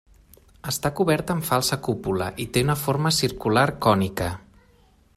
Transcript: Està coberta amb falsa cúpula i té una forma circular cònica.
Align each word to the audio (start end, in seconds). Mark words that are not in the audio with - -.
Està 0.71 0.89
coberta 0.99 1.35
amb 1.39 1.45
falsa 1.49 1.79
cúpula 1.87 2.31
i 2.47 2.49
té 2.57 2.65
una 2.69 2.79
forma 2.87 3.15
circular 3.21 3.67
cònica. 3.89 4.35